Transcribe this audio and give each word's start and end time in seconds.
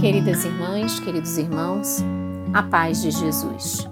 Queridas 0.00 0.46
irmãs, 0.46 0.98
queridos 0.98 1.36
irmãos, 1.36 1.98
a 2.54 2.62
paz 2.62 3.02
de 3.02 3.10
Jesus. 3.10 3.86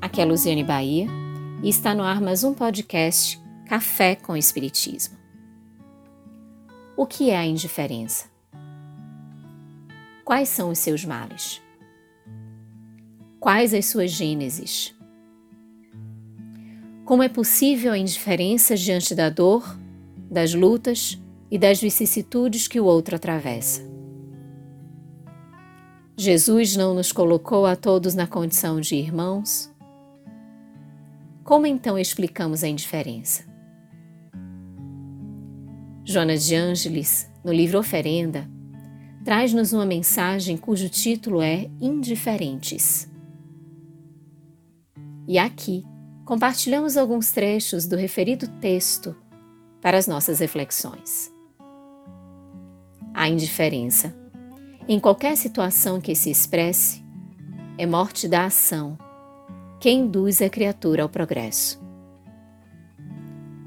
Aqui 0.00 0.20
é 0.20 0.24
Luziane 0.24 0.62
Bahia 0.62 1.08
e 1.64 1.68
está 1.68 1.92
no 1.96 2.04
ar 2.04 2.20
mais 2.20 2.44
um 2.44 2.54
podcast 2.54 3.42
Café 3.66 4.14
com 4.14 4.36
Espiritismo. 4.36 5.18
O 6.96 7.06
que 7.06 7.30
é 7.30 7.36
a 7.36 7.44
indiferença? 7.44 8.26
Quais 10.24 10.48
são 10.48 10.70
os 10.70 10.78
seus 10.78 11.04
males? 11.04 11.60
Quais 13.40 13.74
as 13.74 13.86
suas 13.86 14.12
gêneses? 14.12 14.94
Como 17.04 17.24
é 17.24 17.28
possível 17.28 17.90
a 17.90 17.98
indiferença 17.98 18.76
diante 18.76 19.12
da 19.12 19.28
dor, 19.28 19.76
das 20.30 20.54
lutas 20.54 21.20
e 21.50 21.58
das 21.58 21.80
vicissitudes 21.80 22.68
que 22.68 22.78
o 22.78 22.84
outro 22.84 23.16
atravessa? 23.16 23.91
Jesus 26.16 26.76
não 26.76 26.94
nos 26.94 27.10
colocou 27.10 27.64
a 27.64 27.74
todos 27.74 28.14
na 28.14 28.26
condição 28.26 28.78
de 28.80 28.94
irmãos? 28.94 29.72
Como 31.42 31.66
então 31.66 31.98
explicamos 31.98 32.62
a 32.62 32.68
indiferença? 32.68 33.44
Jonas 36.04 36.44
de 36.44 36.54
Ângeles, 36.54 37.30
no 37.42 37.50
livro 37.50 37.78
Oferenda, 37.78 38.46
traz-nos 39.24 39.72
uma 39.72 39.86
mensagem 39.86 40.56
cujo 40.58 40.88
título 40.90 41.40
é 41.40 41.70
Indiferentes. 41.80 43.10
E 45.26 45.38
aqui 45.38 45.82
compartilhamos 46.26 46.98
alguns 46.98 47.30
trechos 47.30 47.86
do 47.86 47.96
referido 47.96 48.46
texto 48.60 49.16
para 49.80 49.96
as 49.96 50.06
nossas 50.06 50.40
reflexões. 50.40 51.32
A 53.14 53.28
indiferença 53.28 54.21
em 54.88 54.98
qualquer 54.98 55.36
situação 55.36 56.00
que 56.00 56.14
se 56.14 56.30
expresse, 56.30 57.04
é 57.78 57.86
morte 57.86 58.26
da 58.26 58.46
ação 58.46 58.98
que 59.80 59.90
induz 59.90 60.42
a 60.42 60.48
criatura 60.48 61.02
ao 61.02 61.08
progresso. 61.08 61.80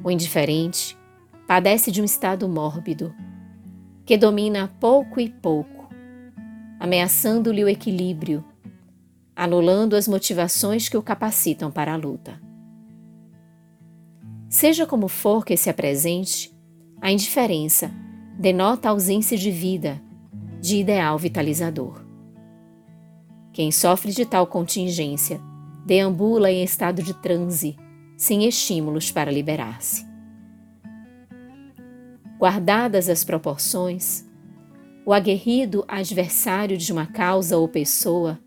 O 0.04 0.12
indiferente 0.12 0.98
padece 1.48 1.92
de 1.92 2.02
um 2.02 2.06
estado 2.06 2.48
mórbido 2.48 3.14
que 4.06 4.18
domina 4.18 4.72
pouco 4.80 5.20
e 5.20 5.30
pouco, 5.30 5.90
ameaçando-lhe 6.80 7.64
o 7.64 7.70
equilíbrio, 7.70 8.46
anulando 9.36 9.96
as 9.96 10.08
motivações 10.08 10.88
que 10.88 10.98
o 10.98 11.02
capacitam 11.02 11.72
para 11.72 11.94
a 11.94 11.98
luta. 11.98 12.40
Seja 14.48 14.86
como 14.86 15.08
for 15.08 15.44
que 15.44 15.58
se 15.58 15.70
apresente, 15.70 16.56
a 17.02 17.12
indiferença 17.12 17.92
denota 18.38 18.90
ausência 18.90 19.38
de 19.38 19.50
vida 19.50 20.02
de 20.66 20.78
ideal 20.78 21.16
vitalizador. 21.16 22.04
Quem 23.54 23.72
sofre 23.72 24.12
de 24.12 24.26
tal 24.26 24.48
contingência 24.48 25.40
deambula 25.86 26.52
em 26.52 26.64
estado 26.64 27.04
de 27.04 27.14
transe, 27.14 27.78
sem 28.18 28.46
estímulos 28.46 29.12
para 29.12 29.32
liberar-se. 29.32 30.04
Guardadas 32.40 33.08
as 33.08 33.24
proporções, 33.24 34.28
o 35.06 35.14
aguerrido 35.14 35.86
adversário 35.88 36.78
de 36.78 36.92
uma 36.92 37.06
causa 37.06 37.58
ou 37.58 37.68
pessoa 37.68 38.40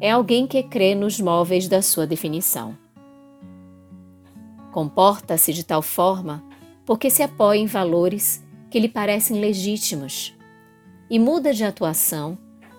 é 0.00 0.12
alguém 0.12 0.46
que 0.46 0.62
crê 0.62 0.94
nos 0.94 1.18
móveis 1.18 1.66
da 1.66 1.82
sua 1.82 2.06
definição. 2.06 2.78
Comporta-se 4.70 5.52
de 5.52 5.64
tal 5.64 5.82
forma 5.82 6.44
porque 6.86 7.10
se 7.10 7.24
apoia 7.24 7.58
em 7.58 7.66
valores 7.66 8.40
que 8.70 8.78
lhe 8.78 8.88
parecem 8.88 9.40
legítimos 9.40 10.33
e 11.08 11.18
muda 11.18 11.52
de 11.52 11.64
atuação 11.64 12.38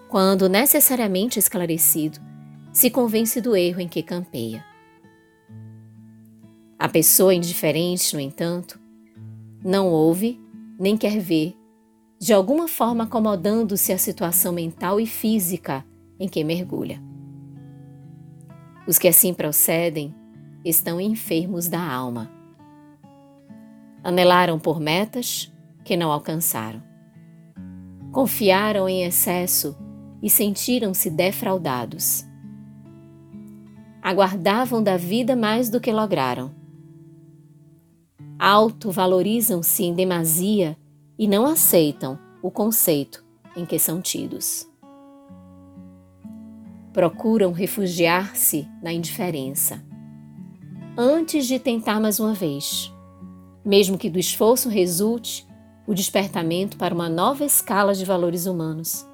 quando 0.09 0.49
necessariamente 0.49 1.39
esclarecido 1.39 2.19
se 2.71 2.89
convence 2.89 3.39
do 3.39 3.55
erro 3.55 3.81
em 3.81 3.87
que 3.87 4.03
campeia. 4.03 4.63
A 6.77 6.89
pessoa 6.89 7.33
indiferente, 7.33 8.13
no 8.13 8.19
entanto, 8.19 8.79
não 9.63 9.89
ouve 9.89 10.39
nem 10.77 10.97
quer 10.97 11.19
ver, 11.19 11.55
de 12.19 12.33
alguma 12.33 12.67
forma 12.67 13.05
acomodando-se 13.05 13.93
à 13.93 13.97
situação 13.97 14.51
mental 14.51 14.99
e 14.99 15.05
física 15.05 15.85
em 16.19 16.27
que 16.27 16.43
mergulha. 16.43 17.01
Os 18.87 18.99
que 18.99 19.07
assim 19.07 19.33
procedem 19.33 20.13
estão 20.63 20.99
enfermos 20.99 21.67
da 21.67 21.81
alma. 21.81 22.31
Anelaram 24.03 24.59
por 24.59 24.79
metas 24.79 25.51
que 25.83 25.95
não 25.95 26.11
alcançaram 26.11 26.94
confiaram 28.15 28.87
em 28.87 29.03
excesso 29.03 29.75
e 30.23 30.29
sentiram-se 30.29 31.09
defraudados. 31.09 32.23
Aguardavam 34.01 34.81
da 34.81 34.95
vida 34.95 35.35
mais 35.35 35.69
do 35.69 35.81
que 35.81 35.91
lograram. 35.91 36.55
Auto-valorizam-se 38.39 39.83
em 39.83 39.93
demasia 39.93 40.77
e 41.19 41.27
não 41.27 41.45
aceitam 41.45 42.17
o 42.41 42.49
conceito 42.49 43.21
em 43.53 43.65
que 43.65 43.77
são 43.77 43.99
tidos. 44.01 44.65
Procuram 46.93 47.51
refugiar-se 47.51 48.65
na 48.81 48.93
indiferença 48.93 49.83
antes 50.97 51.47
de 51.47 51.59
tentar 51.59 51.99
mais 51.99 52.17
uma 52.21 52.33
vez, 52.33 52.93
mesmo 53.65 53.97
que 53.97 54.09
do 54.09 54.17
esforço 54.17 54.69
resulte 54.69 55.45
o 55.87 55.93
despertamento 55.93 56.77
para 56.77 56.93
uma 56.93 57.07
nova 57.07 57.45
escala 57.45 57.93
de 57.93 58.03
valores 58.05 58.45
humanos, 58.45 59.07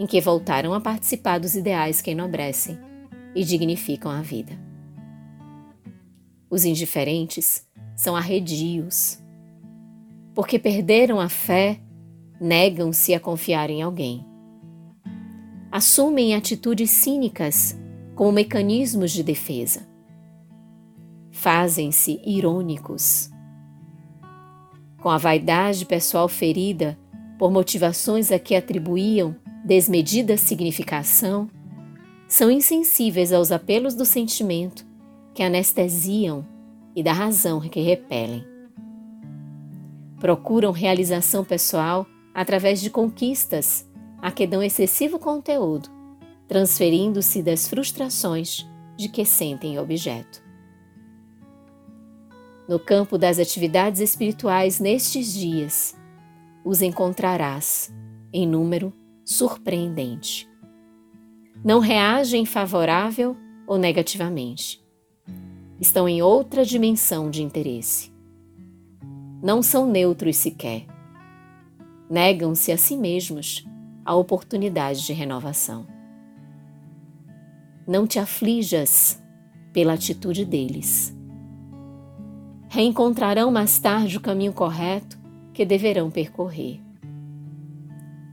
em 0.00 0.06
que 0.06 0.20
voltaram 0.20 0.72
a 0.72 0.80
participar 0.80 1.38
dos 1.38 1.54
ideais 1.54 2.00
que 2.00 2.10
enobrecem 2.10 2.78
e 3.34 3.44
dignificam 3.44 4.10
a 4.10 4.22
vida. 4.22 4.58
Os 6.48 6.64
indiferentes 6.64 7.66
são 7.94 8.16
arredios, 8.16 9.18
porque 10.34 10.58
perderam 10.58 11.20
a 11.20 11.28
fé, 11.28 11.80
negam-se 12.40 13.14
a 13.14 13.20
confiar 13.20 13.68
em 13.68 13.82
alguém. 13.82 14.24
Assumem 15.70 16.34
atitudes 16.34 16.90
cínicas 16.90 17.76
como 18.14 18.32
mecanismos 18.32 19.10
de 19.10 19.22
defesa. 19.22 19.86
Fazem-se 21.30 22.20
irônicos 22.24 23.30
com 25.00 25.10
a 25.10 25.18
vaidade 25.18 25.84
pessoal 25.84 26.28
ferida 26.28 26.98
por 27.38 27.50
motivações 27.50 28.32
a 28.32 28.38
que 28.38 28.54
atribuíam 28.54 29.36
desmedida 29.64 30.36
significação, 30.36 31.50
são 32.28 32.50
insensíveis 32.50 33.32
aos 33.32 33.52
apelos 33.52 33.94
do 33.94 34.04
sentimento 34.04 34.86
que 35.34 35.42
anestesiam 35.42 36.46
e 36.94 37.02
da 37.02 37.12
razão 37.12 37.60
que 37.60 37.80
repelem. 37.80 38.44
Procuram 40.18 40.72
realização 40.72 41.44
pessoal 41.44 42.06
através 42.34 42.80
de 42.80 42.90
conquistas 42.90 43.88
a 44.22 44.30
que 44.30 44.46
dão 44.46 44.62
excessivo 44.62 45.18
conteúdo, 45.18 45.90
transferindo-se 46.48 47.42
das 47.42 47.68
frustrações 47.68 48.66
de 48.96 49.08
que 49.08 49.24
sentem 49.24 49.78
objeto. 49.78 50.45
No 52.68 52.80
campo 52.80 53.16
das 53.16 53.38
atividades 53.38 54.00
espirituais 54.00 54.80
nestes 54.80 55.32
dias, 55.32 55.96
os 56.64 56.82
encontrarás 56.82 57.94
em 58.32 58.44
número 58.44 58.92
surpreendente. 59.24 60.48
Não 61.64 61.78
reagem 61.78 62.44
favorável 62.44 63.36
ou 63.68 63.78
negativamente. 63.78 64.84
Estão 65.80 66.08
em 66.08 66.22
outra 66.22 66.64
dimensão 66.64 67.30
de 67.30 67.40
interesse. 67.40 68.12
Não 69.40 69.62
são 69.62 69.86
neutros 69.86 70.36
sequer. 70.36 70.86
Negam-se 72.10 72.72
a 72.72 72.76
si 72.76 72.96
mesmos 72.96 73.64
a 74.04 74.12
oportunidade 74.16 75.06
de 75.06 75.12
renovação. 75.12 75.86
Não 77.86 78.08
te 78.08 78.18
aflijas 78.18 79.22
pela 79.72 79.92
atitude 79.92 80.44
deles 80.44 81.15
reencontrarão 82.68 83.50
mais 83.50 83.78
tarde 83.78 84.16
o 84.16 84.20
caminho 84.20 84.52
correto 84.52 85.18
que 85.52 85.64
deverão 85.64 86.10
percorrer. 86.10 86.80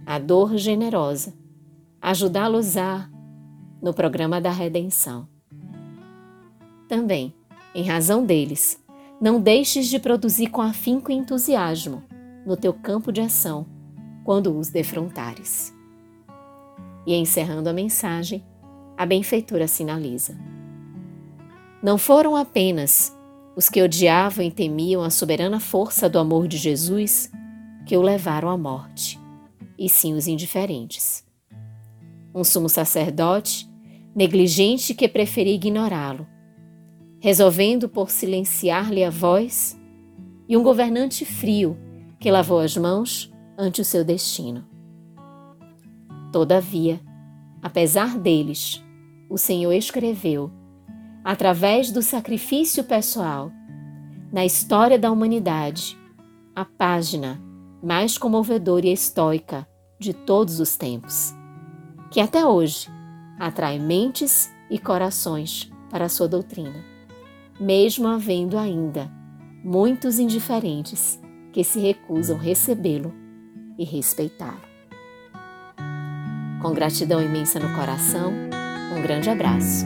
A 0.06 0.20
dor 0.20 0.58
generosa 0.58 1.34
ajudá-los-á 2.02 3.10
no 3.82 3.94
programa 3.94 4.42
da 4.42 4.52
redenção. 4.52 5.26
Também, 6.88 7.34
em 7.74 7.84
razão 7.84 8.26
deles, 8.26 8.78
não 9.22 9.40
deixes 9.40 9.88
de 9.88 10.00
produzir 10.00 10.48
com 10.48 10.62
afinco 10.62 11.12
e 11.12 11.16
entusiasmo 11.16 12.04
no 12.46 12.58
teu 12.58 12.74
campo 12.74 13.10
de 13.10 13.22
ação 13.22 13.66
quando 14.26 14.58
os 14.58 14.70
defrontares. 14.70 15.74
E 17.06 17.16
encerrando 17.16 17.70
a 17.70 17.74
mensagem, 17.74 18.44
a 18.98 19.06
benfeitora 19.06 19.68
sinaliza: 19.68 20.38
Não 21.82 21.98
foram 21.98 22.36
apenas 22.36 23.16
os 23.56 23.70
que 23.70 23.82
odiavam 23.82 24.44
e 24.44 24.52
temiam 24.52 25.04
a 25.04 25.10
soberana 25.10 25.60
força 25.60 26.10
do 26.10 26.18
amor 26.18 26.48
de 26.48 26.58
Jesus 26.58 27.32
que 27.86 27.96
o 27.96 28.02
levaram 28.02 28.50
à 28.50 28.58
morte, 28.58 29.20
e 29.78 29.90
sim 29.90 30.14
os 30.14 30.28
indiferentes, 30.28 31.26
um 32.34 32.44
sumo 32.44 32.70
sacerdote 32.70 33.70
negligente 34.16 34.94
que 34.94 35.08
preferia 35.08 35.56
ignorá-lo, 35.56 36.28
resolvendo 37.20 37.90
por 37.90 38.10
silenciar-lhe 38.10 39.04
a 39.04 39.10
voz, 39.10 39.80
e 40.48 40.58
um 40.58 40.64
governante 40.64 41.26
frio 41.26 41.78
que 42.20 42.30
lavou 42.30 42.60
as 42.60 42.76
mãos 42.76 43.32
ante 43.58 43.82
o 43.82 43.86
seu 43.86 44.04
destino. 44.04 44.66
Todavia, 46.32 47.00
apesar 47.62 48.18
deles, 48.18 48.84
o 49.30 49.38
Senhor 49.38 49.72
escreveu, 49.72 50.52
através 51.24 51.92
do 51.92 52.02
sacrifício 52.02 52.84
pessoal, 52.84 53.52
na 54.32 54.46
história 54.46 55.00
da 55.00 55.12
humanidade, 55.12 55.98
a 56.56 56.66
página 56.66 57.42
mais 57.82 58.18
comovedora 58.18 58.88
e 58.88 58.94
estoica 58.94 59.68
de 60.00 60.14
todos 60.14 60.60
os 60.60 60.76
tempos, 60.76 61.34
que 62.12 62.20
até 62.20 62.46
hoje 62.46 62.90
atrai 63.40 63.80
mentes 63.80 64.52
e 64.70 64.78
corações 64.78 65.72
para 65.90 66.06
a 66.06 66.10
sua 66.10 66.28
doutrina, 66.28 66.84
mesmo 67.60 68.08
havendo 68.08 68.58
ainda 68.58 69.10
muitos 69.64 70.20
indiferentes 70.20 71.22
que 71.54 71.64
se 71.64 71.80
recusam 71.80 72.38
recebê-lo 72.38 73.14
e 73.78 73.86
respeitá-lo. 73.86 74.74
Com 76.62 76.74
gratidão 76.74 77.22
imensa 77.22 77.60
no 77.60 77.76
coração, 77.76 78.34
um 78.98 79.02
grande 79.02 79.30
abraço 79.30 79.86